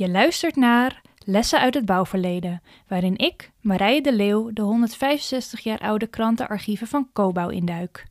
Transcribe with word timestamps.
Je 0.00 0.10
luistert 0.10 0.56
naar 0.56 1.00
Lessen 1.24 1.60
uit 1.60 1.74
het 1.74 1.84
bouwverleden, 1.84 2.62
waarin 2.88 3.18
ik, 3.18 3.50
Marije 3.60 4.02
de 4.02 4.14
Leeuw, 4.14 4.50
de 4.52 4.62
165 4.62 5.60
jaar 5.60 5.78
oude 5.78 6.06
krantenarchieven 6.06 6.86
van 6.86 7.08
Cobouw 7.12 7.48
induik. 7.48 8.06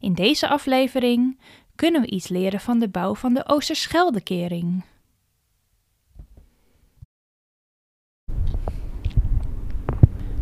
In 0.00 0.14
deze 0.14 0.48
aflevering 0.48 1.38
kunnen 1.74 2.00
we 2.00 2.06
iets 2.06 2.28
leren 2.28 2.60
van 2.60 2.78
de 2.78 2.88
bouw 2.88 3.14
van 3.14 3.34
de 3.34 3.48
Oosterscheldekering. 3.48 4.84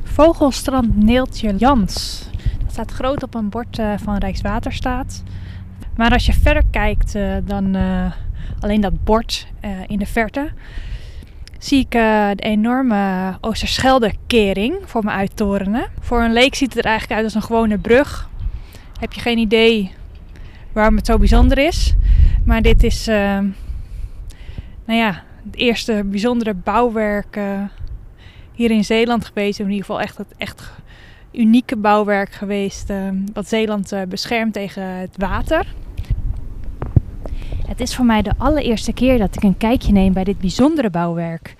Vogelstrand 0.02 0.96
Neeltje 0.96 1.56
Jans. 1.56 2.26
Staat 2.66 2.90
groot 2.90 3.22
op 3.22 3.34
een 3.34 3.48
bord 3.48 3.78
eh, 3.78 3.94
van 3.98 4.16
Rijkswaterstaat. 4.16 5.22
Maar 5.96 6.12
als 6.12 6.26
je 6.26 6.32
verder 6.32 6.64
kijkt 6.70 7.14
eh, 7.14 7.36
dan 7.44 7.74
eh, 7.74 8.12
alleen 8.60 8.80
dat 8.80 9.04
bord 9.04 9.46
in 9.86 9.98
de 9.98 10.06
verte, 10.06 10.52
zie 11.64 11.78
ik 11.78 11.94
eh, 11.94 12.28
de 12.34 12.42
enorme 12.42 13.34
Oosterschelde-kering 13.40 14.76
voor 14.84 15.04
me 15.04 15.10
uittorenen. 15.10 15.86
Voor 16.00 16.22
een 16.22 16.32
leek 16.32 16.54
ziet 16.54 16.74
het 16.74 16.84
er 16.84 16.90
eigenlijk 16.90 17.14
uit 17.14 17.24
als 17.24 17.34
een 17.34 17.42
gewone 17.42 17.78
brug. 17.78 18.28
Heb 19.00 19.12
je 19.12 19.20
geen 19.20 19.38
idee 19.38 19.92
waarom 20.72 20.96
het 20.96 21.06
zo 21.06 21.18
bijzonder 21.18 21.58
is. 21.58 21.94
Maar 22.44 22.62
dit 22.62 22.82
is, 22.82 23.06
eh, 23.06 23.38
nou 24.84 24.98
ja, 24.98 25.22
het 25.44 25.56
eerste 25.56 26.02
bijzondere 26.04 26.54
bouwwerk 26.54 27.36
eh, 27.36 27.62
hier 28.52 28.70
in 28.70 28.84
Zeeland 28.84 29.24
geweest. 29.24 29.58
In 29.58 29.64
ieder 29.64 29.80
geval 29.80 30.00
echt 30.00 30.18
het 30.18 30.34
echt 30.36 30.72
unieke 31.32 31.76
bouwwerk 31.76 32.32
geweest. 32.32 32.92
wat 33.32 33.48
Zeeland 33.48 33.94
beschermt 34.08 34.52
tegen 34.52 34.82
het 34.82 35.14
water. 35.16 35.66
Het 37.66 37.80
is 37.80 37.96
voor 37.96 38.04
mij 38.04 38.22
de 38.22 38.32
allereerste 38.38 38.92
keer 38.92 39.18
dat 39.18 39.36
ik 39.36 39.42
een 39.42 39.56
kijkje 39.56 39.92
neem 39.92 40.12
bij 40.12 40.24
dit 40.24 40.38
bijzondere 40.38 40.90
bouwwerk. 40.90 41.54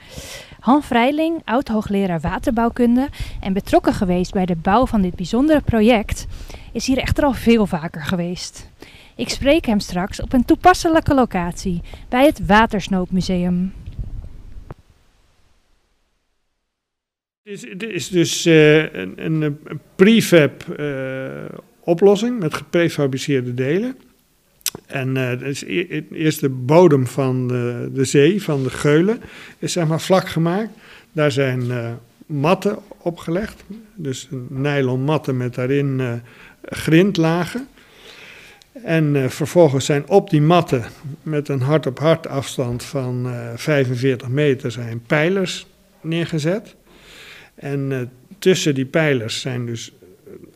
Han 0.61 0.83
Vrijling, 0.83 1.41
oud-hoogleraar 1.45 2.21
waterbouwkunde 2.21 3.09
en 3.41 3.53
betrokken 3.53 3.93
geweest 3.95 4.33
bij 4.33 4.47
de 4.47 4.57
bouw 4.57 4.87
van 4.87 5.03
dit 5.03 5.15
bijzondere 5.15 5.61
project, 5.61 6.27
is 6.73 6.87
hier 6.87 6.99
echter 6.99 7.25
al 7.25 7.33
veel 7.33 7.67
vaker 7.67 8.03
geweest. 8.03 8.71
Ik 9.17 9.29
spreek 9.29 9.67
hem 9.67 9.81
straks 9.81 10.21
op 10.21 10.33
een 10.33 10.45
toepasselijke 10.45 11.15
locatie 11.15 11.81
bij 12.09 12.27
het 12.27 12.47
Watersnoodmuseum. 12.47 13.73
Het 17.43 17.83
is, 17.83 18.09
dus 18.09 18.47
eh, 18.47 18.95
een 18.95 19.59
prefab 19.95 20.69
eh, 20.69 21.45
oplossing 21.81 22.39
met 22.39 22.55
geprefabriceerde 22.55 23.55
delen. 23.55 23.97
En 24.87 25.17
eh, 25.17 25.29
het 25.29 25.43
is 25.43 25.63
e- 25.63 26.03
eerst 26.11 26.41
de 26.41 26.49
bodem 26.49 27.07
van 27.07 27.49
de, 27.49 27.91
de 27.93 28.05
zee, 28.05 28.43
van 28.43 28.63
de 28.63 28.71
geulen, 28.71 29.21
is 29.59 29.73
zeg 29.73 29.87
maar 29.87 30.01
vlak 30.01 30.29
gemaakt. 30.29 30.71
Daar 31.13 31.33
zijn 31.33 31.71
eh, 31.71 31.91
matten 32.27 32.79
opgelegd. 32.99 33.65
Dus 33.95 34.29
nylon 34.49 35.01
matten 35.01 35.37
met 35.37 35.55
daarin 35.55 36.01
eh, 36.01 36.13
grindlagen. 36.63 37.69
En 38.73 39.17
eh, 39.17 39.29
vervolgens 39.29 39.85
zijn 39.85 40.09
op 40.09 40.31
die 40.31 40.41
matten 40.41 40.85
met 41.23 41.49
een 41.49 41.61
hart-op-hart 41.61 42.27
afstand 42.27 42.83
van 42.83 43.27
eh, 43.27 43.49
45 43.57 44.29
meter 44.29 44.71
zijn 44.71 45.03
pijlers 45.07 45.67
neergezet. 46.01 46.75
En 47.55 47.93
eh, 47.93 48.01
tussen 48.39 48.75
die 48.75 48.85
pijlers 48.85 49.41
zijn 49.41 49.67
dus 49.67 49.93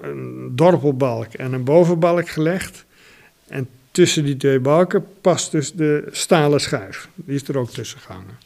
een 0.00 0.52
dorpelbalk 0.52 1.32
en 1.32 1.52
een 1.52 1.64
bovenbalk 1.64 2.28
gelegd. 2.28 2.84
En 3.48 3.68
tussen 3.96 4.24
die 4.24 4.36
twee 4.36 4.60
balken 4.60 5.06
past 5.20 5.50
dus 5.50 5.72
de 5.72 6.08
stalen 6.10 6.60
schuif. 6.60 7.08
Die 7.14 7.34
is 7.34 7.48
er 7.48 7.58
ook 7.58 7.70
tussen 7.70 7.98
gehangen. 7.98 8.38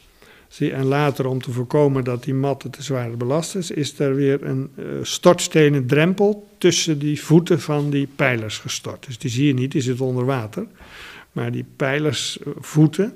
Zie, 0.49 0.73
en 0.73 0.85
later, 0.85 1.27
om 1.27 1.43
te 1.43 1.51
voorkomen 1.51 2.05
dat 2.05 2.25
die 2.25 2.35
matten 2.35 2.71
te 2.71 2.83
zwaar 2.83 3.17
belast 3.17 3.55
is, 3.55 3.71
is 3.71 3.99
er 3.99 4.15
weer 4.15 4.45
een 4.45 4.71
uh, 4.79 4.85
stortstenen 5.03 5.87
drempel 5.87 6.49
tussen 6.59 6.99
die 6.99 7.23
voeten 7.23 7.61
van 7.61 7.91
die 7.91 8.09
pijlers 8.17 8.59
gestort. 8.59 9.07
Dus 9.07 9.19
die 9.19 9.31
zie 9.31 9.47
je 9.47 9.55
niet, 9.55 9.73
die 9.73 9.81
zit 9.81 10.01
onder 10.01 10.25
water. 10.25 10.67
Maar 11.33 11.53
die 11.53 11.65
pijlersvoeten, 11.77 13.13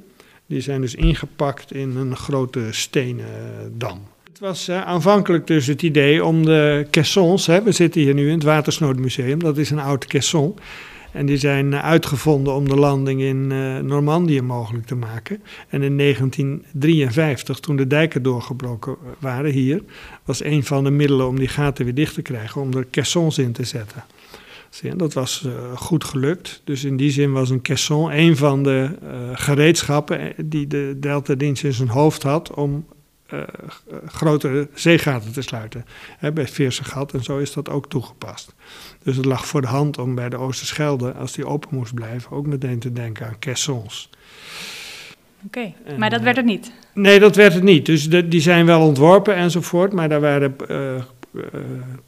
die 0.47 0.61
zijn 0.61 0.81
dus 0.81 0.95
ingepakt 0.95 1.73
in 1.73 1.97
een 1.97 2.17
grote 2.17 2.67
stenen 2.71 3.27
uh, 3.27 3.67
dam. 3.73 4.01
Het 4.29 4.39
was 4.39 4.71
aanvankelijk 4.71 5.47
dus 5.47 5.67
het 5.67 5.83
idee 5.83 6.25
om 6.25 6.45
de 6.45 6.87
caissons, 6.91 7.47
hè, 7.47 7.63
we 7.63 7.73
zitten 7.73 8.01
hier 8.01 8.15
nu 8.15 8.27
in 8.27 8.35
het 8.35 8.43
Watersnoodmuseum, 8.43 9.39
dat 9.39 9.59
is 9.59 9.71
een 9.71 9.79
oud 9.79 10.07
caisson. 10.07 10.55
En 11.15 11.27
die 11.27 11.37
zijn 11.37 11.75
uitgevonden 11.75 12.55
om 12.55 12.69
de 12.69 12.77
landing 12.77 13.21
in 13.21 13.51
uh, 13.51 13.79
Normandië 13.79 14.41
mogelijk 14.41 14.87
te 14.87 14.95
maken. 14.95 15.43
En 15.69 15.83
in 15.83 15.99
1953, 15.99 17.61
toen 17.61 17.77
de 17.77 17.87
dijken 17.87 18.23
doorgebroken 18.23 18.97
waren 19.19 19.51
hier, 19.51 19.83
was 20.25 20.45
een 20.45 20.65
van 20.65 20.85
de 20.85 20.91
middelen 20.91 21.29
om 21.29 21.39
die 21.39 21.49
gaten 21.49 21.85
weer 21.85 21.95
dicht 21.95 22.15
te 22.15 22.23
krijgen, 22.23 22.61
om 22.61 22.73
er 22.73 22.87
caissons 22.91 23.39
in 23.39 23.53
te 23.53 23.65
zetten. 23.65 24.05
Dat 24.97 25.13
was 25.13 25.49
goed 25.75 26.05
gelukt. 26.05 26.63
Dus 26.65 26.85
in 26.85 26.97
die 26.97 27.11
zin 27.11 27.33
was 27.33 27.51
een 27.51 27.63
caisson 27.63 28.13
een 28.13 28.37
van 28.37 28.63
de 28.63 28.89
gereedschappen 29.35 30.33
die 30.45 30.67
de 30.67 30.97
Delta-dienst 31.01 31.65
in 31.65 31.73
zijn 31.73 31.89
hoofd 31.89 32.23
had 32.23 32.55
om 32.55 32.87
grotere 34.07 34.69
zeegaten 34.75 35.33
te 35.33 35.43
sluiten. 35.43 35.85
He, 36.19 36.33
bij 36.33 36.49
Veersegat 36.49 37.13
en 37.13 37.23
zo 37.23 37.39
is 37.39 37.53
dat 37.53 37.69
ook 37.69 37.89
toegepast. 37.89 38.55
Dus 39.03 39.17
het 39.17 39.25
lag 39.25 39.47
voor 39.47 39.61
de 39.61 39.67
hand 39.67 39.99
om 39.99 40.15
bij 40.15 40.29
de 40.29 40.37
Oosterschelde, 40.37 41.13
als 41.13 41.33
die 41.33 41.47
open 41.47 41.69
moest 41.73 41.95
blijven, 41.95 42.31
ook 42.31 42.47
meteen 42.47 42.79
te 42.79 42.93
denken 42.93 43.27
aan 43.27 43.39
caissons. 43.39 44.11
Oké, 45.47 45.73
okay, 45.87 45.97
maar 45.99 46.11
dat 46.11 46.21
werd 46.21 46.37
het 46.37 46.45
niet? 46.45 46.73
Nee, 46.95 47.21
dat 47.21 47.37
werd 47.37 47.55
het 47.55 47.63
niet. 47.63 47.87
Dus 47.87 48.09
de, 48.09 48.29
die 48.29 48.41
zijn 48.41 48.67
wel 48.67 48.87
ontworpen 48.87 49.35
enzovoort, 49.35 49.93
maar 49.93 50.09
daar 50.09 50.21
waren 50.21 50.57
uh, 50.71 50.95
uh, 51.33 51.43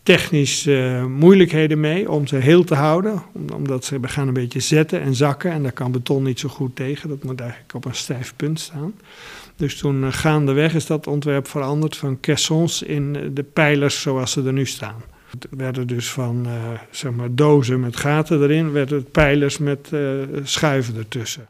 technisch 0.02 0.68
moeilijkheden 1.08 1.80
mee 1.80 2.10
om 2.10 2.26
ze 2.26 2.36
heel 2.36 2.64
te 2.64 2.74
houden. 2.74 3.22
Omdat 3.54 3.84
ze 3.84 3.98
gaan 4.02 4.28
een 4.28 4.34
beetje 4.34 4.60
zetten 4.60 5.00
en 5.00 5.14
zakken 5.14 5.50
en 5.50 5.62
daar 5.62 5.72
kan 5.72 5.92
beton 5.92 6.22
niet 6.22 6.40
zo 6.40 6.48
goed 6.48 6.76
tegen. 6.76 7.08
Dat 7.08 7.24
moet 7.24 7.40
eigenlijk 7.40 7.74
op 7.74 7.84
een 7.84 7.94
stijf 7.94 8.32
punt 8.36 8.60
staan. 8.60 8.94
Dus 9.56 9.78
toen 9.78 10.02
uh, 10.02 10.12
gaandeweg 10.12 10.74
is 10.74 10.86
dat 10.86 11.06
ontwerp 11.06 11.48
veranderd 11.48 11.96
van 11.96 12.20
caissons 12.20 12.82
in 12.82 13.30
de 13.34 13.42
pijlers 13.42 14.00
zoals 14.00 14.32
ze 14.32 14.42
er 14.42 14.52
nu 14.52 14.66
staan. 14.66 15.02
Het 15.30 15.46
werden 15.50 15.86
dus 15.86 16.10
van 16.10 16.46
uh, 16.46 16.52
zeg 16.90 17.12
maar 17.12 17.34
dozen 17.34 17.80
met 17.80 17.96
gaten 17.96 18.42
erin, 18.42 18.72
werden 18.72 18.98
het 18.98 19.10
pijlers 19.10 19.58
met 19.58 19.90
schuiven 20.42 20.96
ertussen. 20.96 21.48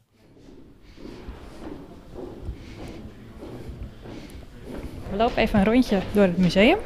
We 5.10 5.16
lopen 5.16 5.36
even 5.36 5.58
een 5.58 5.64
rondje 5.64 6.00
door 6.12 6.22
het 6.22 6.38
museum. 6.38 6.78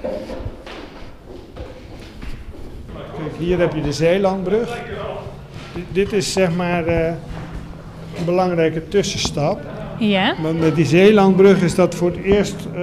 Kijk, 2.92 3.34
hier 3.38 3.58
heb 3.58 3.75
je 3.75 3.82
de 3.82 3.92
Zeelandbrug. 3.92 4.78
D 5.72 5.78
dit 5.92 6.12
is 6.12 6.32
zeg 6.32 6.54
maar 6.54 6.88
een 6.88 8.25
belangrijke 8.25 8.88
tussenstap. 8.88 9.79
Ja. 10.00 10.34
Maar 10.43 10.55
met 10.55 10.77
die 10.77 10.87
Zeelandbrug 10.87 11.62
is 11.62 11.75
dat 11.75 11.94
voor 11.94 12.11
het 12.11 12.22
eerst 12.25 12.56
uh, 12.77 12.83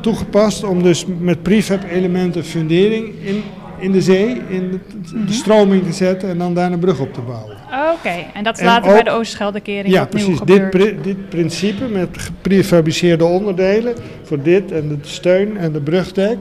toegepast 0.00 0.64
om 0.64 0.82
dus 0.82 1.06
met 1.18 1.42
prefab 1.42 1.82
elementen 1.90 2.44
fundering 2.44 3.14
in, 3.24 3.42
in 3.78 3.92
de 3.92 4.02
zee, 4.02 4.40
in 4.48 4.70
de, 4.70 4.78
de 4.88 5.14
mm 5.14 5.24
-hmm. 5.24 5.28
stroming 5.28 5.84
te 5.84 5.92
zetten 5.92 6.28
en 6.28 6.38
dan 6.38 6.54
daar 6.54 6.72
een 6.72 6.78
brug 6.78 7.00
op 7.00 7.14
te 7.14 7.20
bouwen. 7.20 7.56
Oké, 7.66 7.92
okay. 7.94 8.26
en 8.34 8.44
dat 8.44 8.54
is 8.54 8.60
en 8.60 8.66
later 8.66 8.88
ook, 8.88 8.94
bij 8.94 9.02
de 9.02 9.10
Oosterscheldekering 9.10 9.94
ja, 9.94 10.04
precies. 10.04 10.40
Dit, 10.40 10.72
dit 11.02 11.28
principe 11.28 11.84
met 11.88 12.08
geprefabriceerde 12.12 13.24
onderdelen 13.24 13.94
voor 14.22 14.42
dit 14.42 14.72
en 14.72 14.88
de 14.88 14.96
steun 15.00 15.56
en 15.56 15.72
de 15.72 15.80
brugdek, 15.80 16.38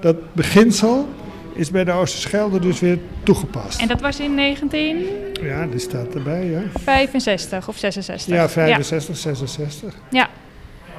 dat 0.00 0.16
beginsel 0.32 1.08
is 1.52 1.70
bij 1.70 1.84
de 1.84 1.92
Oosterschelde 1.92 2.58
dus 2.58 2.80
weer 2.80 2.98
toegepast. 3.22 3.80
En 3.80 3.88
dat 3.88 4.00
was 4.00 4.20
in 4.20 4.34
19... 4.34 5.06
Ja, 5.42 5.66
die 5.66 5.78
staat 5.78 6.14
erbij, 6.14 6.44
ja. 6.44 6.62
65 6.82 7.68
of 7.68 7.76
66? 7.76 8.34
Ja, 8.34 8.48
65, 8.48 9.14
ja. 9.14 9.20
66. 9.20 9.94
Ja. 10.10 10.28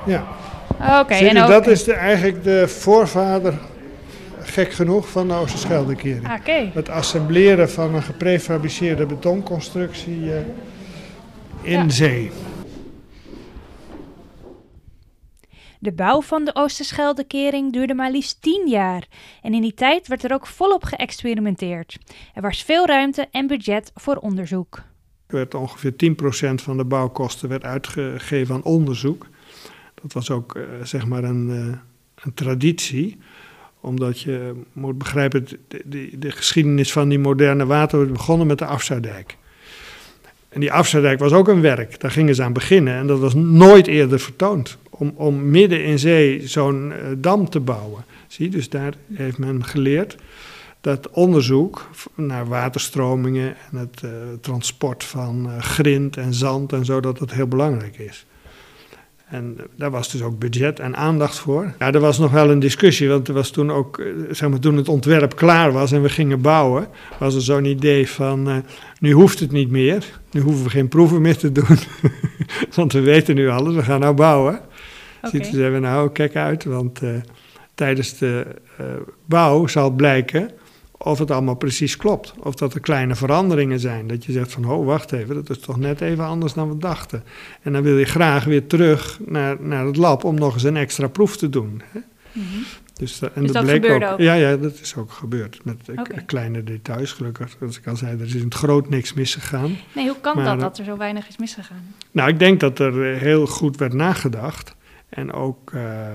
Ja. 0.06 0.28
Oké. 0.74 1.00
Okay, 1.00 1.28
en 1.28 1.36
dat 1.36 1.68
is 1.68 1.84
de, 1.84 1.94
eigenlijk 1.94 2.44
de 2.44 2.68
voorvader, 2.68 3.54
gek 4.42 4.74
genoeg, 4.74 5.10
van 5.10 5.28
de 5.28 5.34
Oosterscheldekering. 5.34 6.28
Ah, 6.28 6.34
okay. 6.40 6.72
Het 6.74 6.90
assembleren 6.90 7.70
van 7.70 7.96
een 7.96 8.04
geprefabriceerde 8.04 9.06
betonconstructie 9.06 10.20
uh, 10.20 10.34
in 11.62 11.84
ja. 11.84 11.90
zee. 11.90 12.32
De 15.84 15.92
bouw 15.92 16.22
van 16.22 16.46
de 16.46 16.56
Oosterscheldekering 16.56 17.74
duurde 17.74 17.94
maar 17.94 18.12
liefst 18.12 18.42
10 18.42 18.68
jaar 18.68 19.08
en 19.42 19.54
in 19.54 19.62
die 19.62 19.74
tijd 19.74 20.08
werd 20.08 20.24
er 20.24 20.34
ook 20.34 20.48
volop 20.48 20.84
geëxperimenteerd. 20.84 21.98
Er 22.34 22.42
was 22.42 22.64
veel 22.64 22.86
ruimte 22.86 23.28
en 23.32 23.48
budget 23.48 23.92
voor 23.96 24.16
onderzoek. 24.16 24.76
Er 25.28 25.36
werd 25.36 25.54
ongeveer 25.54 25.94
10% 26.52 26.54
van 26.56 26.78
de 26.78 26.86
bouwkosten 26.86 27.50
werd 27.50 27.64
uitgegeven 27.64 28.56
aan 28.56 28.64
onderzoek. 28.64 29.28
Dat 30.02 30.14
was 30.14 30.30
ook 30.30 30.56
uh, 30.56 30.64
zeg 30.84 31.06
maar 31.08 31.24
een, 31.24 31.50
uh, 31.50 31.78
een, 32.16 32.34
traditie, 32.34 33.18
omdat 33.80 34.20
je 34.20 34.62
moet 34.74 34.98
begrijpen, 34.98 35.48
de, 35.68 35.82
de, 35.86 36.20
de 36.20 36.32
geschiedenis 36.32 36.92
van 36.92 37.10
die 37.10 37.20
moderne 37.20 37.66
water 37.66 38.12
begonnen 38.12 38.48
met 38.48 38.58
de 38.58 38.66
Afzuidijk. 38.66 39.38
En 40.52 40.60
die 40.60 40.72
Afzuidijk 40.72 41.20
was 41.20 41.32
ook 41.32 41.48
een 41.48 41.62
werk, 41.62 42.00
daar 42.00 42.12
gingen 42.12 42.36
ze 42.36 42.44
aan 42.44 42.54
beginnen 42.54 42.94
en 42.94 43.08
dat 43.08 43.20
was 43.20 43.34
nooit 43.34 43.88
eerder 43.88 44.20
vertoond 44.20 44.78
om, 44.90 45.14
om 45.16 45.50
midden 45.50 45.84
in 45.84 46.00
zee 46.00 46.48
zo'n 46.48 46.94
dam 47.18 47.50
te 47.50 47.60
bouwen. 47.60 48.06
Zie, 48.28 48.50
dus 48.50 48.70
daar 48.70 48.94
heeft 49.14 49.38
men 49.38 49.66
geleerd 49.66 50.16
dat 50.82 51.10
onderzoek 51.10 51.90
naar 52.16 52.48
waterstromingen 52.48 53.56
en 53.72 53.78
het 53.78 54.04
transport 54.42 55.04
van 55.04 55.62
grind 55.62 56.18
en 56.18 56.34
zand 56.34 56.74
en 56.74 56.86
zo, 56.86 57.00
dat 57.00 57.18
dat 57.18 57.32
heel 57.32 57.48
belangrijk 57.48 57.98
is. 57.98 58.26
En 59.32 59.58
daar 59.76 59.92
was 59.92 60.12
dus 60.12 60.22
ook 60.22 60.40
budget 60.40 60.80
en 60.80 60.96
aandacht 60.96 61.40
voor. 61.40 61.74
Ja, 61.80 61.92
er 61.92 62.00
was 62.00 62.18
nog 62.18 62.32
wel 62.32 62.50
een 62.50 62.60
discussie, 62.60 63.10
want 63.10 63.28
er 63.28 63.34
was 63.34 63.50
toen 63.50 63.72
ook, 63.72 64.00
eh, 64.00 64.06
zeg 64.30 64.50
maar, 64.50 64.60
toen 64.60 64.78
het 64.78 64.90
ontwerp 64.90 65.36
klaar 65.36 65.72
was 65.72 65.92
en 65.92 66.02
we 66.02 66.10
gingen 66.10 66.42
bouwen, 66.42 66.88
was 67.20 67.36
er 67.36 67.42
zo'n 67.42 67.66
idee 67.66 68.10
van, 68.10 68.50
uh, 68.50 68.56
nu 69.00 69.12
hoeft 69.12 69.40
het 69.40 69.52
niet 69.52 69.70
meer, 69.70 70.06
nu 70.32 70.42
hoeven 70.42 70.64
we 70.64 70.70
geen 70.70 70.88
proeven 70.88 71.22
meer 71.22 71.38
te 71.38 71.52
doen, 71.52 71.78
want 72.76 72.94
we 72.94 73.00
weten 73.00 73.36
nu 73.36 73.50
alles, 73.50 73.76
we 73.76 73.84
gaan 73.84 74.00
nou 74.00 74.16
bouwen. 74.16 74.60
Okay. 75.22 75.44
Zeiden 75.44 75.74
we, 75.74 75.80
nou, 75.80 76.12
kijk 76.12 76.36
uit, 76.36 76.64
want 76.64 77.04
uh, 77.04 77.10
tijdens 77.76 78.18
de 78.18 78.46
bouw 79.26 79.68
zal 79.68 79.90
blijken 79.90 80.52
of 81.04 81.20
het 81.20 81.32
allemaal 81.32 81.56
precies 81.56 81.98
klopt. 81.98 82.34
Of 82.40 82.56
dat 82.56 82.74
er 82.74 82.80
kleine 82.80 83.16
veranderingen 83.16 83.80
zijn. 83.80 84.08
Dat 84.08 84.26
je 84.26 84.32
zegt 84.32 84.52
van, 84.52 84.66
oh 84.66 84.86
wacht 84.86 85.12
even, 85.12 85.36
dat 85.36 85.50
is 85.50 85.60
toch 85.60 85.78
net 85.78 86.02
even 86.02 86.26
anders 86.26 86.54
dan 86.54 86.70
we 86.70 86.78
dachten. 86.78 87.24
En 87.62 87.74
dan 87.74 87.84
wil 87.84 87.98
je 87.98 88.06
graag 88.06 88.44
weer 88.44 88.68
terug 88.68 89.20
naar, 89.26 89.58
naar 89.60 89.86
het 89.86 89.96
lab 89.96 90.24
om 90.24 90.36
nog 90.36 90.54
eens 90.54 90.64
een 90.64 90.78
extra 90.78 91.08
proef 91.08 91.38
te 91.38 91.50
doen. 91.50 91.82
Hè? 91.92 92.00
Mm 92.32 92.44
-hmm. 92.52 92.64
Dus, 92.94 93.22
en 93.22 93.42
dus 93.42 93.52
dat, 93.52 93.64
bleek 93.64 93.86
ook, 93.86 94.20
Ja, 94.20 94.34
ja, 94.34 94.58
dat 94.58 94.80
is 94.80 94.96
ook 94.96 95.12
gebeurd. 95.12 95.60
Met 95.64 95.78
okay. 95.90 96.24
kleine 96.26 96.64
details, 96.64 97.12
gelukkig. 97.12 97.56
Zoals 97.60 97.78
ik 97.78 97.88
al 97.88 97.96
zei, 97.96 98.20
er 98.20 98.26
is 98.26 98.36
in 98.36 98.44
het 98.44 98.54
groot 98.54 98.90
niks 98.90 99.14
misgegaan. 99.14 99.78
Nee, 99.96 100.08
hoe 100.08 100.20
kan 100.22 100.44
dat, 100.44 100.60
dat 100.60 100.78
er 100.78 100.86
zo 100.86 100.98
weinig 100.98 101.28
is 101.28 101.38
misgegaan? 101.38 101.94
Nou, 102.12 102.30
ik 102.30 102.40
denk 102.40 102.60
dat 102.60 102.80
er 102.80 103.18
heel 103.18 103.48
goed 103.48 103.78
werd 103.78 103.94
nagedacht. 103.94 104.76
En 105.10 105.34
ook 105.34 105.72
uh, 105.72 106.08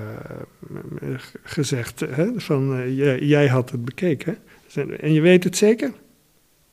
gezegd 1.43 1.99
hè, 1.99 2.27
van, 2.35 2.79
uh, 2.79 2.97
jij, 2.97 3.19
jij 3.19 3.47
had 3.47 3.71
het 3.71 3.85
bekeken. 3.85 4.37
En 4.77 5.13
je 5.13 5.21
weet 5.21 5.43
het 5.43 5.57
zeker? 5.57 5.93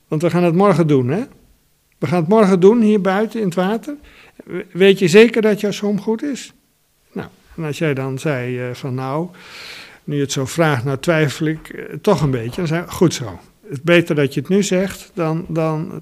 Want 0.07 0.21
we 0.21 0.29
gaan 0.29 0.43
het 0.43 0.55
morgen 0.55 0.87
doen, 0.87 1.07
hè? 1.07 1.23
We 1.97 2.07
gaan 2.07 2.19
het 2.19 2.29
morgen 2.29 2.59
doen 2.59 2.81
hier 2.81 3.01
buiten 3.01 3.39
in 3.39 3.45
het 3.45 3.55
water. 3.55 3.95
Weet 4.71 4.99
je 4.99 5.07
zeker 5.07 5.41
dat 5.41 5.59
jouw 5.59 5.71
som 5.71 6.01
goed 6.01 6.23
is? 6.23 6.53
Nou, 7.11 7.27
en 7.55 7.63
als 7.63 7.77
jij 7.77 7.93
dan 7.93 8.19
zei 8.19 8.69
uh, 8.69 8.73
van 8.73 8.93
nou, 8.93 9.27
nu 10.03 10.15
je 10.15 10.21
het 10.21 10.31
zo 10.31 10.45
vraagt, 10.45 10.83
nou 10.83 10.97
twijfel 10.97 11.45
ik 11.45 11.73
uh, 11.73 11.83
toch 12.01 12.21
een 12.21 12.31
beetje. 12.31 12.55
Dan 12.55 12.67
zei 12.67 12.87
goed 12.87 13.13
zo. 13.13 13.39
Het 13.61 13.71
is 13.71 13.81
beter 13.81 14.15
dat 14.15 14.33
je 14.33 14.39
het 14.39 14.49
nu 14.49 14.63
zegt 14.63 15.11
dan, 15.13 15.45
dan 15.47 16.01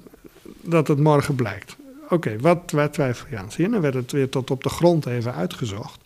dat 0.61 0.87
het 0.87 0.99
morgen 0.99 1.35
blijkt. 1.35 1.75
Oké, 2.09 2.37
wat, 2.39 2.71
waar 2.71 2.91
twijfel 2.91 3.27
je 3.29 3.37
aan? 3.37 3.71
Dan 3.71 3.81
werd 3.81 3.93
het 3.93 4.11
weer 4.11 4.29
tot 4.29 4.51
op 4.51 4.63
de 4.63 4.69
grond 4.69 5.05
even 5.05 5.33
uitgezocht. 5.33 5.99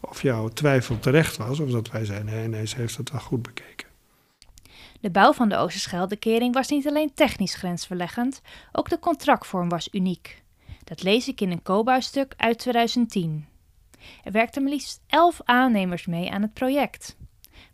Of 0.00 0.22
jouw 0.22 0.48
twijfel 0.48 0.98
terecht 0.98 1.36
was, 1.36 1.60
of 1.60 1.70
dat 1.70 1.90
wij 1.90 2.04
zeiden, 2.04 2.34
nee, 2.34 2.48
nee, 2.48 2.66
ze 2.66 2.76
heeft 2.76 2.96
het 2.96 3.10
wel 3.10 3.20
goed 3.20 3.42
bekeken. 3.42 3.86
De 5.00 5.10
bouw 5.10 5.32
van 5.32 5.48
de 5.48 5.56
Oosterscheldekering 5.56 6.54
was 6.54 6.68
niet 6.68 6.86
alleen 6.86 7.14
technisch 7.14 7.54
grensverleggend, 7.54 8.40
ook 8.72 8.88
de 8.88 8.98
contractvorm 8.98 9.68
was 9.68 9.88
uniek. 9.92 10.42
Dat 10.84 11.02
lees 11.02 11.28
ik 11.28 11.40
in 11.40 11.50
een 11.50 11.62
COBA-stuk 11.62 12.34
uit 12.36 12.58
2010. 12.58 13.46
Er 14.24 14.32
werkten 14.32 14.62
maar 14.62 14.72
liefst 14.72 15.00
elf 15.06 15.40
aannemers 15.44 16.06
mee 16.06 16.30
aan 16.30 16.42
het 16.42 16.52
project. 16.52 17.16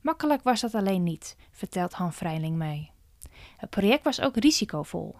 Makkelijk 0.01 0.43
was 0.43 0.61
dat 0.61 0.75
alleen 0.75 1.03
niet, 1.03 1.37
vertelt 1.53 1.93
Han 1.93 2.13
Vrijling 2.13 2.57
mij. 2.57 2.91
Het 3.57 3.71
project 3.71 4.05
was 4.05 4.21
ook 4.21 4.37
risicovol. 4.37 5.15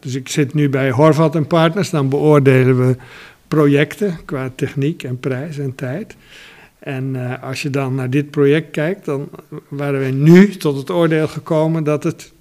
Dus 0.00 0.14
ik 0.14 0.28
zit 0.28 0.54
nu 0.54 0.68
bij 0.68 0.90
Horvat 0.90 1.34
en 1.34 1.46
Partners, 1.46 1.90
dan 1.90 2.08
beoordelen 2.08 2.86
we 2.86 2.96
projecten 3.48 4.24
qua 4.24 4.50
techniek 4.54 5.02
en 5.02 5.20
prijs 5.20 5.58
en 5.58 5.74
tijd. 5.74 6.16
En 6.82 7.14
uh, 7.14 7.42
als 7.42 7.62
je 7.62 7.70
dan 7.70 7.94
naar 7.94 8.10
dit 8.10 8.30
project 8.30 8.70
kijkt, 8.70 9.04
dan 9.04 9.28
waren 9.68 10.00
wij 10.00 10.10
nu 10.10 10.56
tot 10.56 10.76
het 10.76 10.90
oordeel 10.90 11.28
gekomen 11.28 11.84
dat 11.84 12.02
het 12.02 12.32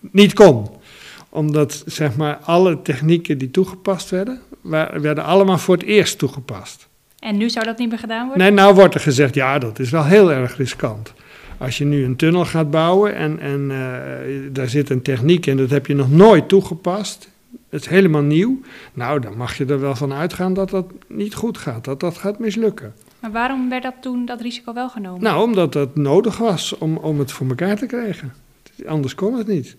niet 0.00 0.32
kon. 0.32 0.68
Omdat 1.28 1.82
zeg 1.86 2.16
maar 2.16 2.36
alle 2.36 2.82
technieken 2.82 3.38
die 3.38 3.50
toegepast 3.50 4.10
werden, 4.10 4.40
werden 5.00 5.24
allemaal 5.24 5.58
voor 5.58 5.74
het 5.74 5.84
eerst 5.84 6.18
toegepast. 6.18 6.88
En 7.18 7.36
nu 7.36 7.50
zou 7.50 7.64
dat 7.64 7.78
niet 7.78 7.88
meer 7.88 7.98
gedaan 7.98 8.26
worden? 8.26 8.42
Nee, 8.42 8.52
nou 8.52 8.74
wordt 8.74 8.94
er 8.94 9.00
gezegd, 9.00 9.34
ja, 9.34 9.58
dat 9.58 9.78
is 9.78 9.90
wel 9.90 10.04
heel 10.04 10.32
erg 10.32 10.56
riskant. 10.56 11.12
Als 11.58 11.78
je 11.78 11.84
nu 11.84 12.04
een 12.04 12.16
tunnel 12.16 12.44
gaat 12.44 12.70
bouwen 12.70 13.14
en, 13.14 13.38
en 13.38 13.60
uh, 13.70 14.52
daar 14.52 14.68
zit 14.68 14.90
een 14.90 15.02
techniek 15.02 15.46
in, 15.46 15.56
dat 15.56 15.70
heb 15.70 15.86
je 15.86 15.94
nog 15.94 16.10
nooit 16.10 16.48
toegepast. 16.48 17.28
Het 17.68 17.80
is 17.80 17.88
helemaal 17.88 18.22
nieuw. 18.22 18.60
Nou, 18.92 19.20
dan 19.20 19.36
mag 19.36 19.56
je 19.58 19.64
er 19.64 19.80
wel 19.80 19.96
van 19.96 20.12
uitgaan 20.12 20.54
dat 20.54 20.70
dat 20.70 20.86
niet 21.06 21.34
goed 21.34 21.58
gaat, 21.58 21.84
dat 21.84 22.00
dat 22.00 22.18
gaat 22.18 22.38
mislukken. 22.38 22.94
Maar 23.24 23.32
waarom 23.32 23.68
werd 23.68 23.82
dat 23.82 23.94
toen 24.00 24.24
dat 24.24 24.40
risico 24.40 24.72
wel 24.72 24.88
genomen? 24.88 25.22
Nou, 25.22 25.42
omdat 25.42 25.72
dat 25.72 25.96
nodig 25.96 26.38
was 26.38 26.78
om, 26.78 26.96
om 26.96 27.18
het 27.18 27.32
voor 27.32 27.48
elkaar 27.48 27.76
te 27.76 27.86
krijgen. 27.86 28.32
Anders 28.86 29.14
kon 29.14 29.34
het 29.34 29.46
niet. 29.46 29.76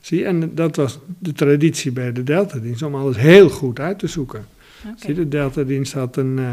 Zie, 0.00 0.24
en 0.24 0.54
dat 0.54 0.76
was 0.76 0.98
de 1.18 1.32
traditie 1.32 1.92
bij 1.92 2.12
de 2.12 2.24
Delta-dienst 2.24 2.82
om 2.82 2.94
alles 2.94 3.16
heel 3.16 3.48
goed 3.48 3.80
uit 3.80 3.98
te 3.98 4.06
zoeken. 4.06 4.46
Okay. 4.80 4.94
Zie, 4.96 5.14
de 5.14 5.28
Delta-dienst 5.28 5.92
had 5.92 6.16
een, 6.16 6.38
uh, 6.38 6.50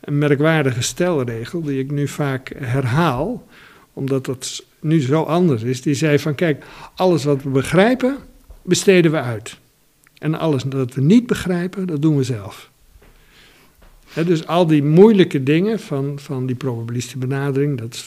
een 0.00 0.18
merkwaardige 0.18 0.82
stelregel 0.82 1.62
die 1.62 1.78
ik 1.78 1.90
nu 1.90 2.08
vaak 2.08 2.52
herhaal, 2.56 3.46
omdat 3.92 4.24
dat 4.24 4.64
nu 4.80 5.00
zo 5.00 5.22
anders 5.22 5.62
is. 5.62 5.82
Die 5.82 5.94
zei 5.94 6.18
van, 6.18 6.34
kijk, 6.34 6.64
alles 6.94 7.24
wat 7.24 7.42
we 7.42 7.48
begrijpen, 7.48 8.16
besteden 8.62 9.10
we 9.10 9.20
uit. 9.20 9.58
En 10.18 10.38
alles 10.38 10.64
wat 10.68 10.94
we 10.94 11.00
niet 11.00 11.26
begrijpen, 11.26 11.86
dat 11.86 12.02
doen 12.02 12.16
we 12.16 12.22
zelf 12.22 12.71
dus 14.14 14.46
al 14.46 14.66
die 14.66 14.82
moeilijke 14.82 15.42
dingen 15.42 15.80
van, 15.80 16.18
van 16.18 16.46
die 16.46 16.56
probabilistische 16.56 17.18
benadering, 17.18 17.78
dat 17.78 18.04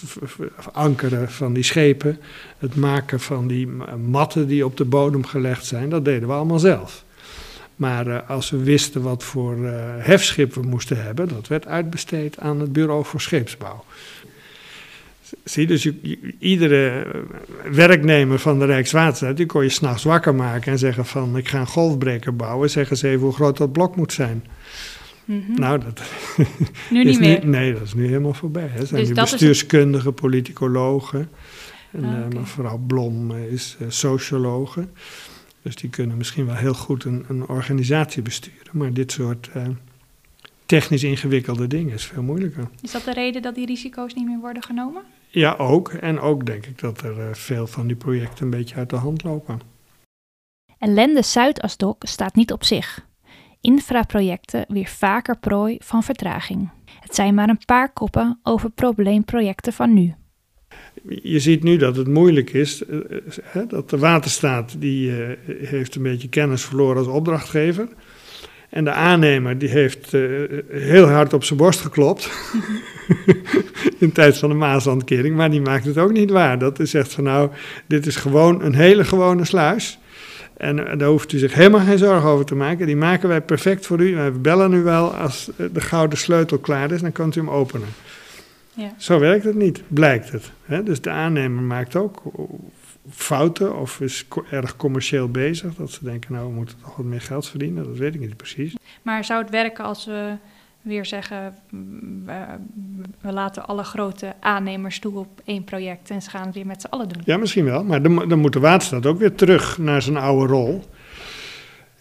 ankeren 0.72 1.31
van 1.31 1.54
die 1.54 1.63
schepen, 1.63 2.19
het 2.57 2.75
maken 2.75 3.19
van 3.19 3.48
die 3.48 3.68
matten 4.07 4.48
die 4.48 4.66
op 4.66 4.78
de 4.78 4.86
bodem 4.86 5.25
gelegd 5.25 5.66
zijn, 5.66 5.90
dat 5.90 6.06
deden 6.06 6.28
we 6.28 6.34
allemaal 6.34 6.60
zelf. 6.60 7.04
Maar 7.75 8.07
uh, 8.07 8.30
als 8.30 8.50
we 8.50 8.63
wisten 8.63 9.02
wat 9.02 9.24
voor 9.24 9.57
uh, 9.57 9.72
hefschip 9.98 10.54
we 10.54 10.62
moesten 10.62 11.04
hebben, 11.04 11.28
dat 11.28 11.48
werd 11.48 11.68
uitbesteed 11.68 12.40
aan 12.40 12.60
het 12.60 12.74
Bureau 12.74 13.06
voor 13.06 13.22
Scheepsbouw. 13.22 13.84
Zie, 15.44 15.68
dus 15.68 15.84
je, 15.84 16.19
iedere 16.40 17.07
werknemer 17.72 18.40
van 18.40 18.60
de 18.60 18.66
Rijkswaterstaat, 18.66 19.38
die 19.38 19.46
kon 19.46 19.63
je 19.63 19.69
s'nachts 19.69 20.04
wakker 20.04 20.36
maken 20.36 20.72
en 20.72 20.78
zeggen 20.78 21.06
van 21.06 21.38
ik 21.38 21.48
ga 21.48 21.60
een 21.60 21.68
golfbreker 21.68 22.36
bouwen, 22.36 22.69
zeggen 22.69 22.98
ze 22.98 23.07
even 23.07 23.22
hoe 23.22 23.34
groot 23.34 23.57
dat 23.57 23.72
blok 23.72 23.96
moet 23.96 24.13
zijn. 24.13 24.44
Mhm. 25.25 25.54
Nou, 25.54 25.80
dat 25.80 26.01
nu 26.92 27.04
niet 27.04 27.19
meer. 27.19 27.47
nee, 27.47 27.73
dat 27.73 27.81
is 27.81 27.94
nu 27.94 28.07
helemaal 28.07 28.33
voorbij. 28.33 28.71
Er 28.78 28.88
zijn 28.88 29.06
dus 29.06 29.14
bestuurskundige, 29.14 30.11
politicologen. 30.11 31.30
En, 31.92 32.04
ah, 32.04 32.19
eh, 32.19 32.31
maar 32.33 32.45
vooral 32.45 32.78
Blom 32.78 33.31
is 33.31 33.78
uh, 33.81 33.90
sociologe. 33.90 34.88
Dus 35.61 35.76
die 35.76 35.90
kunnen 35.90 36.18
misschien 36.18 36.45
wel 36.45 36.56
heel 36.56 36.73
goed 36.73 37.04
een, 37.04 37.26
een 37.28 37.47
organisatie 37.47 38.21
besturen. 38.21 38.69
Maar 38.71 38.94
dit 38.94 39.11
soort 39.11 39.50
uh, 39.56 39.68
technisch 40.66 41.04
ingewikkelde 41.04 41.68
dingen 41.68 41.94
is 41.94 42.06
veel 42.06 42.23
moeilijker. 42.23 42.69
Is 42.81 42.92
dat 42.92 43.04
de 43.04 43.14
reden 43.14 43.42
dat 43.42 43.56
die 43.56 43.66
risico's 43.66 44.14
niet 44.14 44.26
meer 44.26 44.40
worden 44.40 44.64
genomen? 44.64 45.04
Ja, 45.28 45.56
ook. 45.56 45.90
En 45.90 46.19
ook 46.19 46.45
denk 46.45 46.66
ik 46.66 46.80
dat 46.80 47.02
er 47.02 47.38
veel 47.38 47.68
van 47.68 47.88
die 47.88 47.95
projecten 47.95 48.44
een 48.44 48.50
beetje 48.50 48.76
uit 48.76 48.90
de 48.90 48.95
hand 48.95 49.23
lopen. 49.23 49.59
Ellende 50.80 51.21
Zuidasdok 51.21 52.04
staat 52.06 52.35
niet 52.35 52.52
op 52.52 52.64
zich 52.64 53.06
infraprojecten 53.66 54.66
weer 54.68 54.88
vaker 54.88 55.38
prooi 55.38 55.78
van 55.80 56.04
vertraging. 56.04 56.69
Het 57.00 57.16
zijn 57.16 57.34
maar 57.34 57.50
een 57.50 57.66
paar 57.66 57.94
koppen 57.94 58.40
over 58.44 58.69
probleemprojecten 58.69 59.74
van 59.74 59.94
nu. 59.94 60.14
Je 61.22 61.40
ziet 61.40 61.64
nu 61.64 61.78
dat 61.78 61.95
het 61.95 62.07
moeilijk 62.07 62.54
is, 62.54 62.86
eh, 62.86 62.98
hè, 63.44 63.66
dat 63.66 63.90
de 63.90 63.98
waterstaat 63.98 64.76
die 64.81 65.10
uh, 65.10 65.28
heeft 65.62 65.95
een 65.95 66.04
beetje 66.04 66.30
kennis 66.30 66.66
verloren 66.66 66.98
als 66.98 67.07
opdrachtgever. 67.07 67.88
En 68.69 68.84
de 68.84 68.92
aannemer 68.92 69.57
die 69.57 69.69
heeft 69.69 70.14
uh, 70.14 70.44
heel 70.69 71.07
hard 71.07 71.34
op 71.34 71.44
zijn 71.44 71.60
borst 71.60 71.81
geklopt 71.81 72.30
in 74.00 74.12
tijd 74.12 74.38
van 74.38 74.50
de 74.50 74.56
Maaslandkering, 74.56 75.36
maar 75.36 75.52
die 75.52 75.62
maakt 75.62 75.86
het 75.86 75.98
ook 75.98 76.12
niet 76.12 76.30
waar. 76.30 76.60
Dat 76.60 76.80
is 76.80 76.94
echt 76.94 77.14
van 77.14 77.24
nou, 77.24 77.50
dit 77.88 78.06
is 78.06 78.16
gewoon 78.16 78.62
een 78.62 78.76
hele 78.76 79.04
gewone 79.04 79.45
sluis. 79.45 80.00
En 80.57 80.97
daar 80.97 81.09
hoeft 81.09 81.31
u 81.31 81.38
zich 81.38 81.54
helemaal 81.54 81.85
geen 81.85 81.97
zorgen 81.97 82.30
over 82.30 82.45
te 82.45 82.56
maken. 82.56 82.85
Die 82.85 82.95
maken 82.95 83.30
wij 83.30 83.42
perfect 83.42 83.85
voor 83.85 84.00
u. 84.00 84.16
We 84.16 84.31
bellen 84.31 84.74
u 84.74 84.83
wel 84.83 85.14
als 85.14 85.50
de 85.71 85.81
gouden 85.81 86.18
sleutel 86.18 86.57
klaar 86.57 86.92
is, 86.92 87.02
dan 87.02 87.12
kunt 87.12 87.35
u 87.35 87.40
hem 87.40 87.50
openen. 87.50 87.88
Ja. 88.74 88.94
Zo 88.97 89.19
werkt 89.19 89.44
het 89.44 89.56
niet, 89.56 89.83
blijkt 89.88 90.31
het. 90.31 90.52
Dus 90.85 91.02
de 91.02 91.09
aannemer 91.09 91.64
maakt 91.64 91.95
ook 91.95 92.21
fouten 93.09 93.78
of 93.78 94.02
is 94.02 94.28
erg 94.52 94.76
commercieel 94.76 95.30
bezig. 95.30 95.76
Dat 95.76 95.92
ze 95.92 96.04
denken, 96.04 96.33
nou, 96.33 96.47
we 96.47 96.54
moeten 96.54 96.76
toch 96.81 96.95
wat 96.95 97.06
meer 97.06 97.21
geld 97.21 97.47
verdienen. 97.47 97.83
Dat 97.83 97.97
weet 97.97 98.14
ik 98.14 98.19
niet 98.19 98.38
precies. 98.38 98.76
Maar 99.02 99.26
zou 99.26 99.42
het 99.42 99.52
werken 99.52 99.83
als 99.83 100.06
we 100.06 100.35
weer 100.85 101.06
zeggen, 101.06 101.54
we, 103.21 103.31
laten 103.31 103.68
alle 103.68 103.83
grote 103.83 104.33
aannemers 104.39 104.99
toe 104.99 105.18
op 105.18 105.42
één 105.45 105.63
project 105.63 106.09
en 106.09 106.21
ze 106.21 106.30
gaan 106.30 106.45
het 106.45 106.56
weer 106.56 106.65
met 106.65 106.81
z'n 106.81 106.87
allen 106.87 107.09
doen. 107.09 107.21
Ja, 107.25 107.37
misschien 107.37 107.65
wel, 107.65 107.83
maar 107.83 108.01
dan, 108.01 108.30
dan 108.30 108.39
moet 108.39 108.54
de 108.54 108.59
waterstaat 108.59 109.06
ook 109.06 109.19
weer 109.19 109.35
terug 109.35 109.77
naar 109.77 110.01
zijn 110.01 110.18
oude 110.18 110.54
rol. 110.54 110.83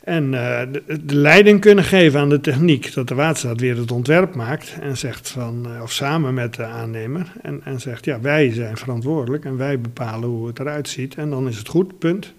En 0.04 0.24
uh, 0.24 0.60
de, 1.02 1.14
leiding 1.14 1.60
kunnen 1.60 1.84
geven 1.84 2.20
aan 2.20 2.28
de 2.28 2.40
techniek. 2.40 2.94
Dat 2.94 3.08
de 3.08 3.14
waterstaat 3.14 3.60
weer 3.60 3.76
het 3.76 3.92
ontwerp 3.92 4.34
maakt 4.34 4.76
en 4.80 4.96
zegt 4.96 5.30
van, 5.30 5.66
uh, 5.68 5.82
of 5.82 5.92
samen 5.92 6.34
met 6.34 6.54
de 6.54 6.64
aannemer. 6.64 7.32
En, 7.42 7.60
en 7.64 7.80
zegt, 7.80 8.04
ja, 8.04 8.20
wij 8.20 8.52
zijn 8.52 8.76
verantwoordelijk 8.76 9.44
en 9.44 9.56
wij 9.56 9.80
bepalen 9.80 10.28
hoe 10.28 10.46
het 10.46 10.58
eruit 10.58 10.88
ziet. 10.88 11.14
En 11.14 11.30
dan 11.30 11.48
is 11.48 11.58
het 11.58 11.68
goed, 11.68 11.98
punt. 11.98 12.34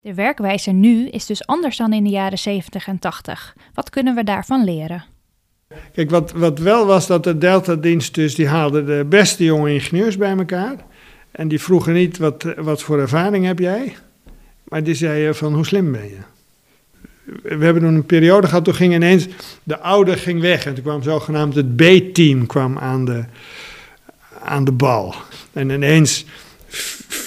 De 0.00 0.14
werkwijze 0.14 0.70
nu 0.70 1.08
is 1.08 1.26
dus 1.26 1.46
anders 1.46 1.76
dan 1.76 1.92
in 1.92 2.04
de 2.04 2.10
jaren 2.10 2.38
70 2.38 2.86
en 2.86 2.98
80. 2.98 3.56
Wat 3.74 3.90
kunnen 3.90 4.14
we 4.14 4.24
daarvan 4.24 4.64
leren? 4.64 5.04
Kijk, 5.92 6.10
wat, 6.10 6.32
wat 6.32 6.58
wel 6.58 6.86
was 6.86 7.06
dat 7.06 7.24
de 7.24 7.38
Delta-dienst 7.38 8.14
dus, 8.14 8.34
die 8.34 8.48
haalde 8.48 8.84
de 8.84 9.06
beste 9.08 9.44
jonge 9.44 9.72
ingenieurs 9.72 10.16
bij 10.16 10.36
elkaar. 10.36 10.76
En 11.30 11.48
die 11.48 11.60
vroegen 11.60 11.92
niet, 11.92 12.18
wat, 12.18 12.46
wat 12.56 12.82
voor 12.82 12.98
ervaring 13.00 13.44
heb 13.44 13.58
jij? 13.58 13.96
Maar 14.64 14.82
die 14.82 14.94
zeiden 14.94 15.36
van, 15.36 15.54
hoe 15.54 15.66
slim 15.66 15.92
ben 15.92 16.08
je? 16.08 16.18
We 17.42 17.64
hebben 17.64 17.82
een 17.82 18.06
periode 18.06 18.46
gehad, 18.46 18.64
toen 18.64 18.74
ging 18.74 18.94
ineens, 18.94 19.26
de 19.62 19.78
oude 19.78 20.16
ging 20.16 20.40
weg. 20.40 20.66
En 20.66 20.74
toen 20.74 20.84
kwam 20.84 21.02
zogenaamd 21.02 21.54
het 21.54 21.76
B-team 21.76 22.46
kwam 22.46 22.78
aan 22.78 23.04
de, 23.04 23.24
aan 24.42 24.64
de 24.64 24.72
bal. 24.72 25.14
En 25.52 25.70
ineens 25.70 26.24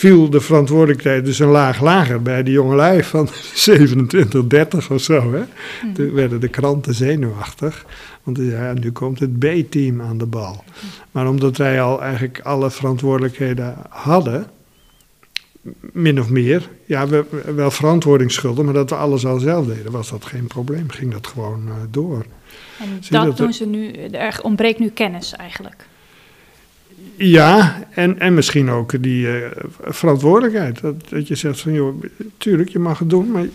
viel 0.01 0.29
de 0.29 0.41
verantwoordelijkheid 0.41 1.25
dus 1.25 1.39
een 1.39 1.47
laag 1.47 1.81
lager 1.81 2.21
bij 2.21 2.43
die 2.43 2.53
jongelui 2.53 3.03
van 3.03 3.29
27, 3.53 4.47
30 4.47 4.91
of 4.91 5.01
zo. 5.01 5.33
Hè? 5.33 5.43
Mm. 5.83 5.93
Toen 5.93 6.13
werden 6.13 6.39
de 6.39 6.47
kranten 6.47 6.93
zenuwachtig. 6.93 7.85
Want 8.23 8.37
ja, 8.37 8.73
nu 8.73 8.91
komt 8.91 9.19
het 9.19 9.39
B-team 9.39 10.01
aan 10.01 10.17
de 10.17 10.25
bal. 10.25 10.63
Maar 11.11 11.27
omdat 11.27 11.57
wij 11.57 11.81
al 11.81 12.01
eigenlijk 12.01 12.39
alle 12.39 12.71
verantwoordelijkheden 12.71 13.75
hadden, 13.89 14.47
min 15.79 16.19
of 16.19 16.29
meer, 16.29 16.69
ja, 16.85 17.07
we, 17.07 17.25
wel 17.55 17.71
verantwoording 17.71 18.31
schulden, 18.31 18.65
maar 18.65 18.73
dat 18.73 18.89
we 18.89 18.95
alles 18.95 19.25
al 19.25 19.39
zelf 19.39 19.65
deden, 19.65 19.91
was 19.91 20.09
dat 20.09 20.25
geen 20.25 20.47
probleem. 20.47 20.89
Ging 20.89 21.11
dat 21.11 21.27
gewoon 21.27 21.63
uh, 21.67 21.73
door. 21.89 22.25
En 22.79 22.87
dat, 23.09 23.25
dat 23.25 23.37
doen 23.37 23.53
ze 23.53 23.65
nu, 23.65 23.91
er 24.11 24.39
ontbreekt 24.43 24.79
nu 24.79 24.89
kennis 24.89 25.33
eigenlijk. 25.33 25.89
Ja, 27.15 27.83
en, 27.89 28.19
en 28.19 28.33
misschien 28.33 28.69
ook 28.69 29.03
die 29.03 29.25
uh, 29.25 29.45
verantwoordelijkheid. 29.79 30.81
Dat, 30.81 31.09
dat 31.09 31.27
je 31.27 31.35
zegt 31.35 31.61
van, 31.61 31.73
joh, 31.73 32.03
tuurlijk, 32.37 32.69
je 32.69 32.79
mag 32.79 32.99
het 32.99 33.09
doen, 33.09 33.31
maar 33.31 33.45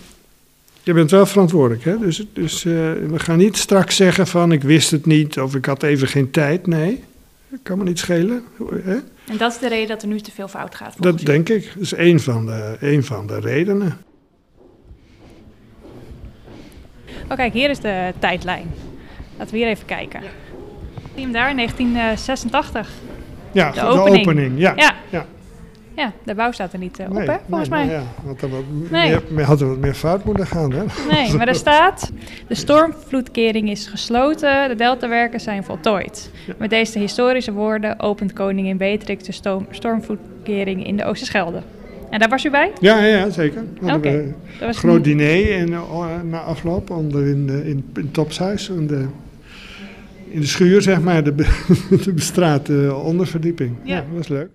je 0.83 0.93
bent 0.93 1.11
wel 1.11 1.27
verantwoordelijk. 1.27 1.85
Hè? 1.85 1.99
Dus, 1.99 2.27
dus 2.33 2.65
uh, 2.65 2.73
we 2.93 3.19
gaan 3.19 3.39
niet 3.39 3.57
straks 3.57 3.97
zeggen 3.97 4.27
van, 4.27 4.53
ik 4.53 4.63
wist 4.63 4.91
het 4.91 5.07
niet 5.07 5.41
of 5.41 5.55
ik 5.55 5.65
had 5.65 5.83
even 5.83 6.09
geen 6.09 6.31
tijd. 6.31 6.67
Nee, 6.67 7.05
dat 7.49 7.61
kan 7.63 7.79
me 7.79 7.85
niet 7.85 7.99
schelen. 7.99 8.45
Hè? 8.83 8.97
En 9.27 9.37
dat 9.39 9.53
is 9.53 9.59
de 9.59 9.69
reden 9.69 9.89
dat 9.89 10.03
er 10.03 10.09
nu 10.09 10.21
te 10.21 10.31
veel 10.31 10.49
fout 10.49 10.75
gaat? 10.75 10.95
Dat 10.99 11.19
denk 11.19 11.49
ik. 11.49 11.73
Dat 11.75 11.83
is 11.83 11.97
een 11.97 12.21
van 12.21 12.47
de, 12.47 12.77
een 12.81 13.05
van 13.05 13.27
de 13.27 13.41
redenen. 13.41 13.99
Oh 17.29 17.37
kijk, 17.37 17.53
hier 17.53 17.71
is 17.71 17.81
de 17.81 18.13
tijdlijn. 18.19 18.71
Laten 19.39 19.53
we 19.53 19.59
hier 19.59 19.69
even 19.69 19.87
kijken. 19.87 20.23
Ja. 20.23 20.29
Zie 21.15 21.25
hem 21.25 21.33
daar, 21.33 21.55
1986. 21.55 22.91
Ja, 23.57 23.71
de, 23.71 23.81
de 23.81 23.87
opening. 23.87 24.59
Ja. 24.59 24.73
ja. 24.77 24.95
ja. 25.11 25.27
Ja, 25.97 26.13
de 26.25 26.35
bouw 26.35 26.53
staat 26.53 26.73
er 26.73 26.79
niet 26.79 27.01
uh, 27.01 27.07
op, 27.11 27.27
hè, 27.27 27.37
volgens 27.49 27.69
nee, 27.69 27.87
mij. 27.87 27.95
Ja, 27.95 28.03
had 28.27 28.43
er 28.43 28.49
wat 28.49 28.63
nee. 28.91 29.17
meer, 29.29 29.45
had 29.45 29.61
er 29.61 29.69
wat 29.69 29.79
meer 29.79 29.95
fout 29.95 30.25
moeten 30.25 30.47
gaan, 30.47 30.73
hè? 30.73 30.85
Nee, 31.11 31.33
maar 31.37 31.49
er 31.49 31.55
staat... 31.55 32.13
De 32.49 32.55
stormvloedkering 32.55 33.71
is 33.71 33.87
gesloten, 33.87 34.69
de 34.69 34.75
deltawerken 34.75 35.41
zijn 35.41 35.65
voltooid. 35.65 36.31
Met 36.59 36.71
deze 36.71 36.99
historische 36.99 37.53
woorden 37.53 38.01
opent 38.01 38.33
koningin 38.33 38.77
Beatrix 38.77 39.25
de 39.25 39.33
stoom, 39.33 39.67
stormvloedkering 39.71 40.87
in 40.87 40.97
de 40.97 41.05
Oosterschelde. 41.05 41.63
En 42.11 42.19
daar 42.19 42.29
was 42.29 42.45
u 42.45 42.51
bij? 42.51 42.73
Ja, 42.81 43.05
ja 43.05 43.31
zeker. 43.31 43.65
Oké. 43.83 43.95
Okay. 43.95 44.35
Een 44.61 44.75
groot 44.75 45.05
diner 45.05 45.51
in, 45.51 45.71
uh, 45.71 46.05
na 46.25 46.41
afloop 46.41 46.91
onder 46.91 47.27
in, 47.27 47.49
in, 47.49 47.65
in 47.67 47.85
het 47.95 48.15
topshuis. 48.15 48.69
In 48.69 48.87
de, 48.87 49.07
in 50.29 50.41
de 50.41 50.47
schuur, 50.47 50.83
zeg 50.83 51.01
maar, 51.01 51.25
de, 51.25 51.35
de 52.05 52.13
bestraat 52.15 52.69
onderverdieping. 52.91 53.77
Ja. 53.83 53.97
ja, 53.97 54.01
dat 54.01 54.17
was 54.17 54.29
leuk. 54.29 54.51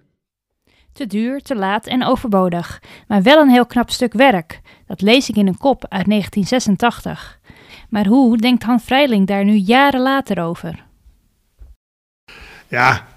Te 0.93 1.07
duur, 1.07 1.41
te 1.41 1.55
laat 1.55 1.87
en 1.87 2.05
overbodig, 2.05 2.81
maar 3.07 3.21
wel 3.21 3.41
een 3.41 3.49
heel 3.49 3.65
knap 3.65 3.89
stuk 3.89 4.13
werk. 4.13 4.61
Dat 4.85 5.01
lees 5.01 5.29
ik 5.29 5.35
in 5.35 5.47
een 5.47 5.57
kop 5.57 5.85
uit 5.89 6.05
1986. 6.05 7.39
Maar 7.89 8.05
hoe 8.05 8.37
denkt 8.37 8.63
Han 8.63 8.79
Vrijling 8.79 9.27
daar 9.27 9.43
nu 9.43 9.53
jaren 9.53 10.01
later 10.01 10.43
over? 10.43 10.85
Ja, 12.67 13.07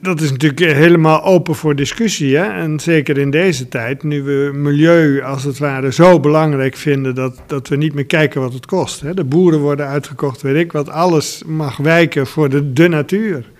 dat 0.00 0.20
is 0.20 0.30
natuurlijk 0.30 0.72
helemaal 0.72 1.24
open 1.24 1.54
voor 1.54 1.76
discussie. 1.76 2.36
Hè? 2.36 2.44
En 2.44 2.80
zeker 2.80 3.18
in 3.18 3.30
deze 3.30 3.68
tijd, 3.68 4.02
nu 4.02 4.22
we 4.22 4.50
milieu 4.54 5.22
als 5.22 5.44
het 5.44 5.58
ware 5.58 5.92
zo 5.92 6.20
belangrijk 6.20 6.76
vinden 6.76 7.14
dat, 7.14 7.42
dat 7.46 7.68
we 7.68 7.76
niet 7.76 7.94
meer 7.94 8.06
kijken 8.06 8.40
wat 8.40 8.52
het 8.52 8.66
kost. 8.66 9.00
Hè? 9.00 9.14
De 9.14 9.24
boeren 9.24 9.60
worden 9.60 9.86
uitgekocht, 9.86 10.42
weet 10.42 10.64
ik 10.64 10.72
wat, 10.72 10.88
alles 10.88 11.42
mag 11.46 11.76
wijken 11.76 12.26
voor 12.26 12.48
de, 12.48 12.72
de 12.72 12.88
natuur. 12.88 13.50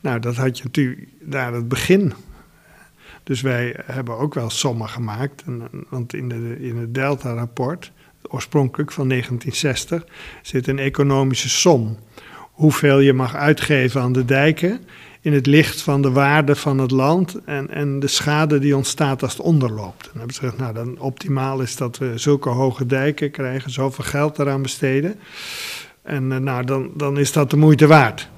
Nou, 0.00 0.20
dat 0.20 0.36
had 0.36 0.58
je 0.58 0.64
natuurlijk 0.64 1.08
daar 1.20 1.52
het 1.52 1.68
begin. 1.68 2.12
Dus 3.22 3.40
wij 3.40 3.76
hebben 3.84 4.18
ook 4.18 4.34
wel 4.34 4.50
sommen 4.50 4.88
gemaakt. 4.88 5.44
Want 5.88 6.14
in, 6.14 6.28
de, 6.28 6.56
in 6.60 6.76
het 6.76 6.94
Delta-rapport, 6.94 7.92
oorspronkelijk 8.22 8.92
van 8.92 9.08
1960, 9.08 10.04
zit 10.42 10.66
een 10.66 10.78
economische 10.78 11.48
som. 11.48 11.98
Hoeveel 12.52 12.98
je 12.98 13.12
mag 13.12 13.34
uitgeven 13.34 14.00
aan 14.00 14.12
de 14.12 14.24
dijken 14.24 14.80
in 15.22 15.32
het 15.32 15.46
licht 15.46 15.82
van 15.82 16.02
de 16.02 16.10
waarde 16.10 16.56
van 16.56 16.78
het 16.78 16.90
land 16.90 17.38
en, 17.44 17.70
en 17.70 18.00
de 18.00 18.06
schade 18.06 18.58
die 18.58 18.76
ontstaat 18.76 19.22
als 19.22 19.32
het 19.32 19.40
onderloopt. 19.40 20.04
En 20.04 20.18
hebben 20.18 20.34
ze 20.34 20.40
gezegd, 20.40 20.58
nou 20.58 20.74
dan 20.74 20.98
optimaal 20.98 21.60
is 21.60 21.76
dat 21.76 21.98
we 21.98 22.12
zulke 22.14 22.48
hoge 22.48 22.86
dijken 22.86 23.30
krijgen, 23.30 23.70
zoveel 23.70 24.04
geld 24.04 24.38
eraan 24.38 24.62
besteden. 24.62 25.18
En 26.02 26.30
uh, 26.30 26.36
nou, 26.36 26.64
dan, 26.64 26.90
dan 26.94 27.18
is 27.18 27.32
dat 27.32 27.50
de 27.50 27.56
moeite 27.56 27.86
waard. 27.86 28.30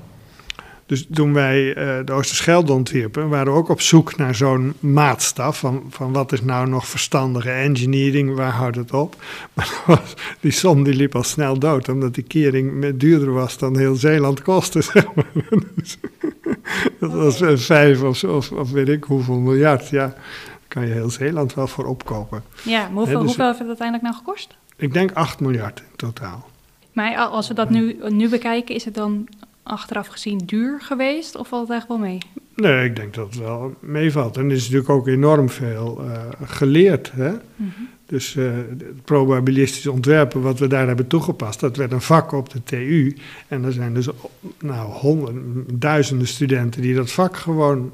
Dus 0.87 1.07
toen 1.13 1.33
wij 1.33 1.69
uh, 1.69 2.05
de 2.05 2.13
Oosterschelde 2.13 2.73
ontwierpen, 2.73 3.29
waren 3.29 3.53
we 3.53 3.59
ook 3.59 3.69
op 3.69 3.81
zoek 3.81 4.17
naar 4.17 4.35
zo'n 4.35 4.75
maatstaf. 4.81 5.59
Van, 5.59 5.83
van 5.91 6.13
wat 6.13 6.33
is 6.33 6.43
nou 6.43 6.69
nog 6.69 6.89
verstandige 6.89 7.51
engineering, 7.51 8.35
waar 8.35 8.53
houdt 8.53 8.77
het 8.77 8.93
op? 8.93 9.17
Maar 9.87 10.15
die 10.41 10.53
som 10.53 10.83
die 10.83 10.95
liep 10.95 11.15
al 11.15 11.23
snel 11.23 11.59
dood, 11.59 11.89
omdat 11.89 12.15
die 12.15 12.25
kering 12.25 12.97
duurder 12.97 13.33
was 13.33 13.59
dan 13.59 13.79
heel 13.79 13.95
Zeeland 13.95 14.43
kostte. 14.43 14.83
Dat 17.01 17.13
was 17.13 17.65
vijf 17.65 18.03
of, 18.03 18.25
of, 18.25 18.53
of 18.53 18.71
weet 18.71 18.89
ik 18.89 19.05
hoeveel 19.05 19.39
miljard. 19.39 19.89
Ja, 19.89 20.07
daar 20.07 20.17
kan 20.69 20.87
je 20.87 20.93
heel 20.93 21.11
Zeeland 21.11 21.55
wel 21.55 21.67
voor 21.67 21.85
opkopen. 21.85 22.43
Ja, 22.63 22.81
maar 22.81 22.93
hoeveel, 22.93 23.19
dus, 23.19 23.27
hoeveel 23.27 23.47
heeft 23.47 23.59
het 23.59 23.69
uiteindelijk 23.69 24.09
nou 24.09 24.25
gekost? 24.25 24.57
Ik 24.77 24.93
denk 24.93 25.13
8 25.13 25.41
miljard 25.41 25.79
in 25.79 25.97
totaal. 25.97 26.49
Maar 26.93 27.17
als 27.17 27.49
we 27.49 27.55
dat 27.55 27.71
nu, 27.71 27.97
nu 28.09 28.29
bekijken, 28.29 28.75
is 28.75 28.85
het 28.85 28.95
dan 28.95 29.29
achteraf 29.63 30.07
gezien 30.07 30.39
duur 30.39 30.81
geweest 30.81 31.37
of 31.37 31.49
valt 31.49 31.69
het 31.69 31.77
echt 31.77 31.89
wel 31.89 31.99
mee? 31.99 32.19
Nee, 32.55 32.85
ik 32.85 32.97
denk 32.97 33.15
dat 33.15 33.27
het 33.27 33.37
wel 33.37 33.75
meevalt. 33.81 34.37
En 34.37 34.45
er 34.45 34.53
is 34.53 34.63
natuurlijk 34.63 34.89
ook 34.89 35.07
enorm 35.07 35.49
veel 35.49 36.05
uh, 36.05 36.23
geleerd. 36.45 37.13
Hè? 37.13 37.31
Mm 37.31 37.41
-hmm. 37.57 37.89
Dus 38.07 38.35
uh, 38.35 38.53
het 38.55 39.05
probabilistisch 39.05 39.87
ontwerpen, 39.87 40.41
wat 40.41 40.59
we 40.59 40.67
daar 40.67 40.87
hebben 40.87 41.07
toegepast, 41.07 41.61
dat 41.61 41.77
werd 41.77 41.93
een 41.93 42.01
vak 42.01 42.33
op 42.33 42.51
de 42.51 42.63
TU. 42.63 43.17
En 43.49 43.65
er 43.65 43.73
zijn 43.73 43.95
dus 43.95 44.09
nou, 44.61 44.93
honderden, 44.93 45.67
duizenden 45.73 46.27
studenten 46.27 46.83
die 46.83 46.95
dat 46.95 47.11
vak 47.11 47.37
gewoon 47.37 47.93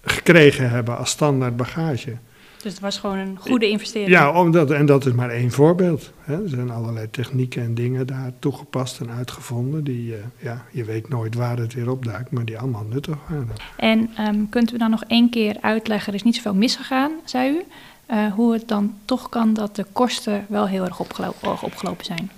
gekregen 0.00 0.70
hebben 0.70 0.98
als 0.98 1.10
standaard 1.10 1.56
bagage. 1.56 2.16
Dus 2.62 2.72
het 2.72 2.84
was 2.84 2.98
gewoon 2.98 3.18
een 3.18 3.36
goede 3.40 3.68
investering. 3.68 4.10
Ja, 4.10 4.40
omdat, 4.40 4.70
en 4.70 4.86
dat 4.86 5.06
is 5.06 5.12
maar 5.12 5.30
één 5.30 5.50
voorbeeld. 5.50 6.12
Hè. 6.20 6.42
Er 6.42 6.48
zijn 6.48 6.70
allerlei 6.70 7.10
technieken 7.10 7.62
en 7.62 7.74
dingen 7.74 8.06
daar 8.06 8.32
toegepast 8.38 9.00
en 9.00 9.10
uitgevonden. 9.10 9.84
Die, 9.84 10.10
uh, 10.10 10.16
ja, 10.38 10.64
je 10.70 10.84
weet 10.84 11.08
nooit 11.08 11.34
waar 11.34 11.58
het 11.58 11.74
weer 11.74 11.90
opduikt, 11.90 12.30
maar 12.30 12.44
die 12.44 12.58
allemaal 12.58 12.84
nuttig 12.90 13.16
waren. 13.28 13.48
En 13.76 14.10
um, 14.20 14.48
kunt 14.48 14.72
u 14.72 14.78
dan 14.78 14.90
nog 14.90 15.04
één 15.04 15.30
keer 15.30 15.56
uitleggen, 15.60 16.08
er 16.08 16.18
is 16.18 16.22
niet 16.24 16.34
zoveel 16.34 16.54
misgegaan, 16.54 17.12
zei 17.24 17.50
u. 17.50 17.62
Uh, 18.10 18.32
hoe 18.32 18.52
het 18.52 18.68
dan 18.68 18.94
toch 19.04 19.28
kan 19.28 19.54
dat 19.54 19.76
de 19.76 19.84
kosten 19.92 20.44
wel 20.48 20.68
heel 20.68 20.84
erg 20.84 21.00
opgelopen, 21.00 21.62
opgelopen 21.62 22.04
zijn? 22.04 22.30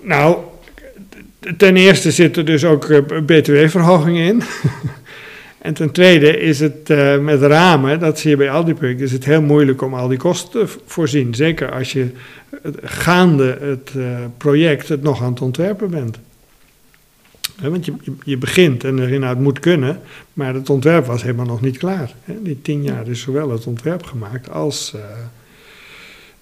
Nou, 0.00 0.36
ten 1.56 1.76
eerste 1.76 2.10
zit 2.10 2.36
er 2.36 2.44
dus 2.44 2.64
ook 2.64 2.88
uh, 2.88 2.98
btw-verhoging 3.26 4.18
in. 4.18 4.42
En 5.58 5.74
ten 5.74 5.90
tweede 5.90 6.40
is 6.40 6.60
het 6.60 6.90
uh, 6.90 7.18
met 7.18 7.40
ramen, 7.40 8.00
dat 8.00 8.18
zie 8.18 8.30
je 8.30 8.36
bij 8.36 8.50
al 8.50 8.64
die 8.64 8.74
projecten, 8.74 9.06
is 9.06 9.12
het 9.12 9.24
heel 9.24 9.42
moeilijk 9.42 9.82
om 9.82 9.94
al 9.94 10.08
die 10.08 10.18
kosten 10.18 10.50
te 10.50 10.74
voorzien. 10.86 11.34
Zeker 11.34 11.72
als 11.72 11.92
je 11.92 12.10
gaande 12.82 13.58
het 13.60 13.90
project 14.36 14.88
het 14.88 15.02
nog 15.02 15.22
aan 15.22 15.30
het 15.30 15.40
ontwerpen 15.40 15.90
bent. 15.90 16.18
Want 17.62 17.84
je, 17.84 17.92
je, 18.24 18.36
begint 18.36 18.84
en 18.84 18.98
erin 18.98 19.22
het 19.22 19.38
moet 19.38 19.58
kunnen, 19.58 20.00
maar 20.32 20.54
het 20.54 20.70
ontwerp 20.70 21.06
was 21.06 21.22
helemaal 21.22 21.46
nog 21.46 21.60
niet 21.60 21.78
klaar. 21.78 22.14
Die 22.42 22.62
tien 22.62 22.82
jaar 22.82 23.08
is 23.08 23.20
zowel 23.20 23.50
het 23.50 23.66
ontwerp 23.66 24.02
gemaakt 24.02 24.50
als. 24.50 24.92
Uh, 24.96 25.02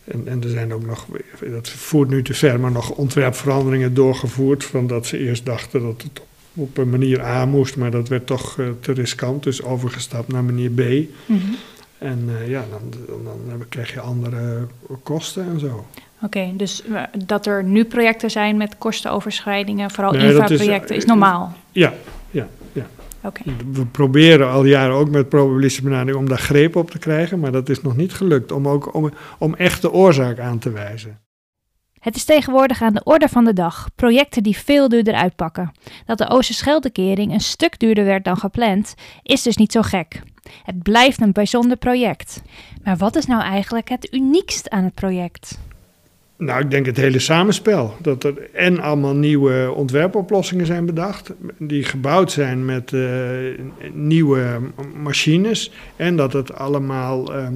en, 0.05 0.23
en, 0.29 0.43
er 0.43 0.51
zijn 0.51 0.73
ook 0.73 0.87
nog, 0.87 1.07
dat 1.51 1.69
voert 1.69 2.09
nu 2.09 2.23
te 2.23 2.35
ver, 2.35 2.61
maar 2.61 2.73
nog 2.73 2.91
ontwerpveranderingen 2.91 3.95
doorgevoerd. 3.95 4.65
Van 4.65 4.87
dat 4.87 5.07
ze 5.07 5.19
eerst 5.19 5.45
dachten 5.47 5.83
dat 5.83 6.03
het 6.03 6.21
op 6.55 6.79
een 6.79 6.91
manier 6.91 7.21
A 7.21 7.47
moest, 7.47 7.77
maar 7.77 7.91
dat 7.91 8.09
werd 8.09 8.27
toch 8.27 8.57
uh, 8.57 8.69
te 8.81 8.93
riskant. 8.93 9.43
Dus 9.43 9.63
overgestapt 9.63 10.29
naar 10.29 10.45
manier 10.45 10.71
B. 10.71 10.81
Mm 10.81 11.09
-hmm. 11.27 11.57
En 11.99 12.29
eh, 12.29 12.49
ja, 12.49 12.65
dan, 12.71 13.01
dan, 13.25 13.39
dan 13.49 13.69
krijg 13.69 13.93
je 13.93 14.01
andere 14.01 14.67
kosten 15.03 15.45
en 15.45 15.61
zo. 15.61 15.87
Oké, 16.23 16.53
dus 16.57 16.85
eh, 16.85 17.03
dat 17.27 17.47
er 17.47 17.65
nu 17.65 17.85
projecten 17.85 18.31
zijn 18.31 18.57
met 18.57 18.79
kostenoverschrijdingen, 18.79 19.91
vooral 19.91 20.13
nee, 20.13 20.27
infraprojecten, 20.27 20.97
is, 20.97 21.03
is 21.03 21.09
normaal? 21.09 21.53
Ja, 21.73 21.93
ja, 22.31 22.47
ja. 22.73 22.87
Okay. 23.23 23.55
We 23.73 23.87
proberen 23.87 24.51
al 24.51 24.65
jaren 24.65 24.95
ook 24.95 25.09
met 25.09 25.29
probabilistische 25.29 25.83
benadering 25.83 26.17
om 26.17 26.29
daar 26.29 26.39
greep 26.39 26.77
op 26.77 26.91
te 26.91 26.99
krijgen, 26.99 27.41
maar 27.41 27.53
dat 27.53 27.69
is 27.69 27.83
nog 27.83 27.97
niet 27.97 28.13
gelukt 28.13 28.53
om 28.53 28.69
ook 28.69 28.95
om, 28.95 29.13
om 29.39 29.55
echt 29.55 29.83
de 29.83 29.93
oorzaak 29.93 30.39
aan 30.39 30.59
te 30.59 30.71
wijzen. 30.71 31.19
Het 32.05 32.17
is 32.17 32.25
tegenwoordig 32.25 32.83
aan 32.83 32.93
de 32.93 33.05
orde 33.05 33.29
van 33.29 33.45
de 33.45 33.53
dag 33.53 33.89
projecten 33.95 34.43
die 34.43 34.57
veel 34.57 34.89
duurder 34.89 35.15
uitpakken. 35.15 35.73
Dat 36.07 36.19
de 36.19 36.31
Oosterscheldekering 36.31 37.33
een 37.33 37.41
stuk 37.41 37.79
duurder 37.79 38.05
werd 38.05 38.25
dan 38.25 38.37
gepland, 38.37 38.95
is 39.23 39.43
dus 39.43 39.57
niet 39.57 39.73
zo 39.73 39.83
gek. 39.83 40.23
Het 40.63 40.83
blijft 40.83 41.21
een 41.21 41.33
bijzonder 41.33 41.77
project. 41.77 42.43
Maar 42.83 42.97
wat 42.97 43.17
is 43.17 43.27
nou 43.27 43.43
eigenlijk 43.43 43.89
het 43.89 44.15
uniekst 44.15 44.71
aan 44.71 44.85
het 44.85 44.95
project? 44.95 45.59
Nou, 46.37 46.61
ik 46.61 46.71
denk 46.71 46.87
het 46.87 46.97
hele 46.97 47.19
samenspel. 47.19 47.95
Dat 48.01 48.25
er 48.25 48.51
en 48.53 48.81
allemaal 48.81 49.15
nieuwe 49.15 49.73
ontwerpoplossingen 49.75 50.67
zijn 50.67 50.87
bedacht, 50.87 51.33
die 51.59 51.85
gebouwd 51.85 52.33
zijn 52.33 52.65
met 52.65 52.93
uh, 52.93 53.11
nieuwe 53.93 54.61
machines. 55.03 55.71
En 55.97 56.17
dat 56.17 56.33
het 56.33 56.55
allemaal 56.55 57.37
uh, 57.37 57.47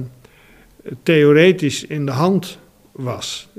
theoretisch 1.03 1.85
in 1.85 2.05
de 2.05 2.11
hand 2.11 2.59
was. 2.91 3.49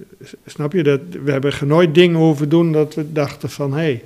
Snap 0.47 0.73
je 0.73 0.83
dat? 0.83 1.01
We 1.25 1.33
hebben 1.33 1.53
nooit 1.67 1.95
dingen 1.95 2.21
hoeven 2.21 2.49
doen 2.49 2.73
dat 2.73 2.95
we 2.95 3.13
dachten 3.13 3.51
van 3.51 3.73
hé, 3.73 3.79
hey, 3.79 4.05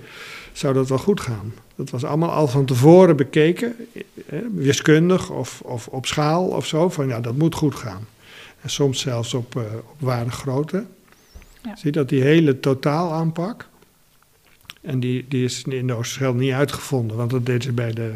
zou 0.52 0.75
dat 0.75 0.88
wel 0.88 0.99
goed 0.99 1.21
gaan? 1.21 1.54
Dat 1.75 1.90
was 1.90 2.04
allemaal 2.04 2.30
al 2.30 2.49
van 2.49 2.64
tevoren 2.64 3.16
bekeken, 3.16 3.76
wiskundig 4.54 5.30
of, 5.30 5.61
of 5.61 5.87
op 5.87 6.06
schaal 6.06 6.47
of 6.47 6.66
zo, 6.66 6.88
van 6.88 7.09
ja, 7.09 7.21
dat 7.21 7.37
moet 7.37 7.54
goed 7.54 7.75
gaan. 7.75 8.06
En 8.61 8.71
soms 8.71 9.00
zelfs 9.00 9.35
op, 9.35 9.54
uh, 9.56 9.62
op 9.90 9.97
waardegrootte. 9.99 10.85
Ja. 11.64 11.76
Zie 11.76 11.85
je 11.85 11.90
dat 11.90 12.09
die 12.09 12.23
hele 12.23 12.61
totaalaanpak, 12.61 13.68
en 14.85 15.00
die, 15.00 15.25
die 15.28 15.44
is 15.44 15.62
in 15.62 15.87
de 15.87 15.92
Oosterschelde 15.92 16.38
niet 16.38 16.52
uitgevonden, 16.52 17.16
want 17.16 17.30
dat 17.30 17.47
deden 17.47 17.62
ze 17.62 17.73
bij 17.73 17.92
de, 17.92 18.12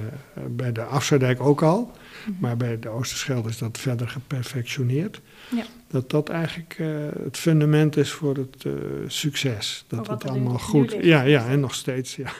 bij 0.48 0.72
de 0.72 0.82
Afsluitdijk 0.82 1.40
ook 1.40 1.62
al. 1.62 1.90
Mhm. 2.26 2.32
Maar 2.40 2.56
bij 2.56 2.78
de 2.78 2.88
Oosterschelde 2.88 3.48
is 3.48 3.58
dat 3.58 3.78
verder 3.78 4.08
geperfectioneerd. 4.08 5.20
Ja. 5.50 5.64
Dat 5.90 6.10
dat 6.10 6.28
eigenlijk 6.28 6.76
uh, 6.80 6.88
het 7.22 7.36
fundament 7.36 7.96
is 7.96 8.10
voor 8.10 8.36
het 8.36 8.64
uh, 8.64 8.72
succes. 9.06 9.84
Dat 9.88 10.06
het 10.06 10.28
allemaal 10.28 10.58
goed... 10.58 10.96
Ja, 11.00 11.22
ja, 11.22 11.46
en 11.46 11.60
nog 11.60 11.74
steeds, 11.74 12.16
ja. 12.16 12.30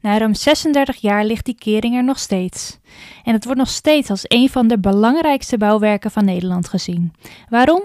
Na 0.00 0.18
ruim 0.18 0.34
36 0.34 0.96
jaar 0.96 1.24
ligt 1.24 1.44
die 1.44 1.56
kering 1.58 1.96
er 1.96 2.04
nog 2.04 2.18
steeds. 2.18 2.78
En 3.24 3.32
het 3.32 3.44
wordt 3.44 3.58
nog 3.58 3.68
steeds 3.68 4.10
als 4.10 4.24
een 4.26 4.48
van 4.48 4.68
de 4.68 4.78
belangrijkste 4.78 5.58
bouwwerken 5.58 6.10
van 6.10 6.24
Nederland 6.24 6.68
gezien. 6.68 7.12
Waarom? 7.48 7.82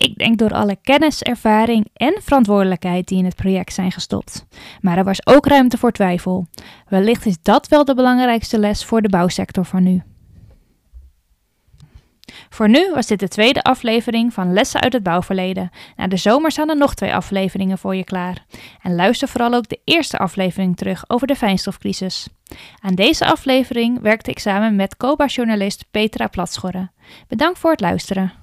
Ik 0.00 0.18
denk 0.18 0.38
door 0.38 0.54
alle 0.54 0.76
kennis, 0.82 1.22
ervaring 1.22 1.88
en 1.92 2.14
verantwoordelijkheid 2.22 3.08
die 3.08 3.18
in 3.18 3.24
het 3.24 3.36
project 3.36 3.72
zijn 3.72 3.92
gestopt. 3.92 4.46
Maar 4.80 4.98
er 4.98 5.04
was 5.04 5.26
ook 5.26 5.46
ruimte 5.46 5.78
voor 5.78 5.92
twijfel. 5.92 6.46
Wellicht 6.88 7.26
is 7.26 7.36
dat 7.42 7.68
wel 7.68 7.84
de 7.84 7.94
belangrijkste 7.94 8.58
les 8.58 8.84
voor 8.84 9.02
de 9.02 9.08
bouwsector 9.08 9.64
van 9.64 9.82
nu. 9.82 10.02
Voor 12.48 12.68
nu 12.68 12.90
was 12.94 13.06
dit 13.06 13.20
de 13.20 13.28
tweede 13.28 13.62
aflevering 13.62 14.32
van 14.32 14.52
Lessen 14.52 14.80
uit 14.80 14.92
het 14.92 15.02
bouwverleden. 15.02 15.70
Na 15.96 16.06
de 16.06 16.16
zomer 16.16 16.50
staan 16.50 16.68
er 16.68 16.76
nog 16.76 16.94
twee 16.94 17.14
afleveringen 17.14 17.78
voor 17.78 17.96
je 17.96 18.04
klaar. 18.04 18.44
En 18.82 18.94
luister 18.94 19.28
vooral 19.28 19.54
ook 19.54 19.68
de 19.68 19.80
eerste 19.84 20.18
aflevering 20.18 20.76
terug 20.76 21.04
over 21.06 21.26
de 21.26 21.36
fijnstofcrisis. 21.36 22.28
Aan 22.78 22.94
deze 22.94 23.26
aflevering 23.26 24.00
werkte 24.00 24.30
ik 24.30 24.38
samen 24.38 24.76
met 24.76 24.96
COBA-journalist 24.96 25.84
Petra 25.90 26.26
Platschorre. 26.26 26.90
Bedankt 27.28 27.58
voor 27.58 27.70
het 27.70 27.80
luisteren. 27.80 28.39